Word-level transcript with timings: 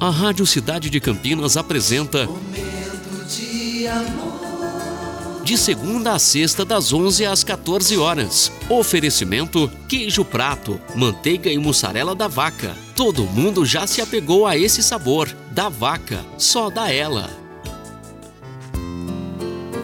A 0.00 0.10
Rádio 0.10 0.46
Cidade 0.46 0.88
de 0.88 1.00
Campinas 1.00 1.56
apresenta 1.56 2.24
Momento 2.24 3.26
de 3.26 3.88
amor. 3.88 5.42
de 5.42 5.58
segunda 5.58 6.12
a 6.12 6.20
sexta 6.20 6.64
das 6.64 6.92
11 6.92 7.26
às 7.26 7.42
14 7.42 7.98
horas. 7.98 8.52
Oferecimento: 8.68 9.68
queijo 9.88 10.24
prato, 10.24 10.80
manteiga 10.94 11.50
e 11.50 11.58
mussarela 11.58 12.14
da 12.14 12.28
vaca. 12.28 12.76
Todo 12.94 13.24
mundo 13.24 13.66
já 13.66 13.88
se 13.88 14.00
apegou 14.00 14.46
a 14.46 14.56
esse 14.56 14.84
sabor. 14.84 15.28
Da 15.50 15.68
vaca, 15.68 16.24
só 16.36 16.70
da 16.70 16.92
ela. 16.92 17.28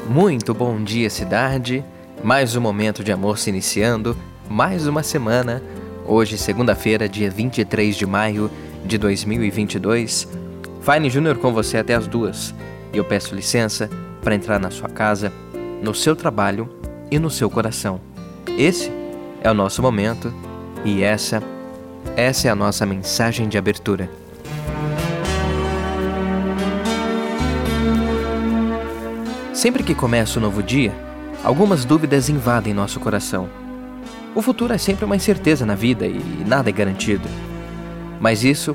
Muito 0.09 0.55
bom 0.55 0.81
dia, 0.85 1.11
cidade. 1.11 1.85
Mais 2.23 2.55
um 2.55 2.61
momento 2.61 3.03
de 3.03 3.11
amor 3.11 3.37
se 3.37 3.51
iniciando, 3.51 4.17
mais 4.49 4.87
uma 4.87 5.03
semana. 5.03 5.61
Hoje, 6.07 6.39
segunda-feira, 6.39 7.09
dia 7.09 7.31
23 7.31 7.97
de 7.97 8.07
maio 8.07 8.49
de 8.85 8.99
2022. 8.99 10.29
Fine 10.81 11.09
Júnior 11.09 11.39
com 11.39 11.53
você 11.53 11.79
até 11.79 11.95
as 11.95 12.07
duas. 12.07 12.55
E 12.93 12.99
eu 12.99 13.05
peço 13.05 13.35
licença 13.35 13.89
para 14.23 14.35
entrar 14.35 14.61
na 14.61 14.71
sua 14.71 14.89
casa, 14.89 15.33
no 15.83 15.95
seu 15.95 16.15
trabalho 16.15 16.69
e 17.11 17.19
no 17.19 17.31
seu 17.31 17.49
coração. 17.49 18.01
Esse 18.59 18.91
é 19.43 19.51
o 19.51 19.55
nosso 19.55 19.83
momento 19.83 20.33
e 20.85 21.03
essa, 21.03 21.43
essa 22.17 22.49
é 22.49 22.51
a 22.51 22.55
nossa 22.55 22.87
mensagem 22.87 23.49
de 23.49 23.59
abertura. 23.59 24.09
Sempre 29.53 29.83
que 29.83 29.95
começa 29.95 30.39
um 30.39 30.43
novo 30.43 30.63
dia, 30.63 30.93
algumas 31.43 31.85
dúvidas 31.85 32.29
invadem 32.29 32.75
nosso 32.75 33.01
coração. 33.01 33.49
O 34.35 34.43
futuro 34.43 34.75
é 34.75 34.79
sempre 34.79 35.05
uma 35.05 35.17
incerteza 35.17 35.65
na 35.65 35.75
vida 35.75 36.07
e 36.07 36.21
nada 36.47 36.69
é 36.69 36.73
garantido. 36.73 37.27
Mas 38.25 38.43
isso 38.43 38.75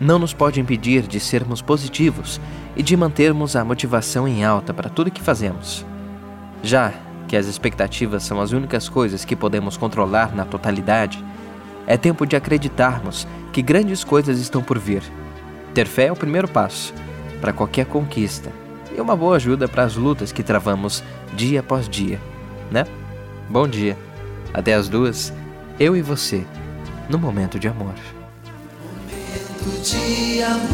não 0.00 0.18
nos 0.18 0.32
pode 0.32 0.58
impedir 0.58 1.02
de 1.02 1.20
sermos 1.20 1.60
positivos 1.60 2.40
e 2.74 2.82
de 2.82 2.96
mantermos 2.96 3.54
a 3.54 3.62
motivação 3.62 4.26
em 4.26 4.42
alta 4.42 4.72
para 4.72 4.88
tudo 4.88 5.10
que 5.10 5.20
fazemos. 5.20 5.84
Já 6.62 6.94
que 7.28 7.36
as 7.36 7.44
expectativas 7.44 8.22
são 8.22 8.40
as 8.40 8.52
únicas 8.52 8.88
coisas 8.88 9.22
que 9.22 9.36
podemos 9.36 9.76
controlar 9.76 10.34
na 10.34 10.46
totalidade, 10.46 11.22
é 11.86 11.98
tempo 11.98 12.24
de 12.24 12.36
acreditarmos 12.36 13.28
que 13.52 13.60
grandes 13.60 14.02
coisas 14.02 14.40
estão 14.40 14.62
por 14.62 14.78
vir. 14.78 15.02
Ter 15.74 15.86
fé 15.86 16.06
é 16.06 16.12
o 16.12 16.16
primeiro 16.16 16.48
passo 16.48 16.94
para 17.38 17.52
qualquer 17.52 17.84
conquista 17.84 18.50
e 18.96 18.98
uma 18.98 19.14
boa 19.14 19.36
ajuda 19.36 19.68
para 19.68 19.82
as 19.82 19.94
lutas 19.94 20.32
que 20.32 20.42
travamos 20.42 21.04
dia 21.34 21.60
após 21.60 21.86
dia, 21.86 22.18
né? 22.70 22.86
Bom 23.50 23.68
dia. 23.68 23.94
Até 24.54 24.72
as 24.72 24.88
duas, 24.88 25.34
eu 25.78 25.94
e 25.94 26.00
você, 26.00 26.46
no 27.10 27.18
momento 27.18 27.58
de 27.58 27.68
amor. 27.68 27.92
Amor. 29.66 30.70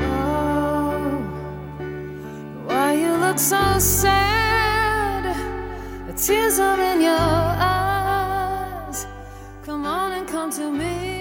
Oh, 0.00 1.20
why 2.64 2.94
you 2.94 3.12
look 3.16 3.38
so 3.38 3.78
sad? 3.78 5.24
The 6.06 6.14
tears 6.14 6.58
are 6.58 6.80
in 6.80 7.02
your 7.02 7.10
eyes. 7.10 9.06
Come 9.64 9.84
on 9.84 10.12
and 10.12 10.26
come 10.26 10.50
to 10.52 10.72
me. 10.72 11.17